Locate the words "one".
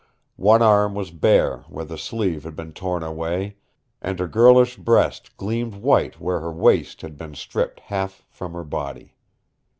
0.41-0.63